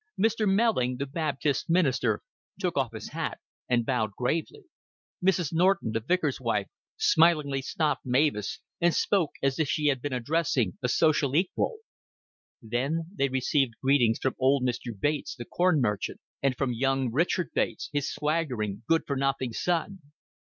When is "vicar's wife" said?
5.99-6.65